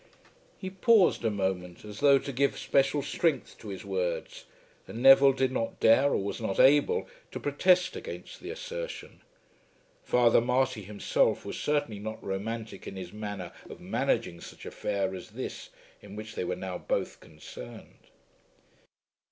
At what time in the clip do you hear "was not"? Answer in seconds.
6.23-6.59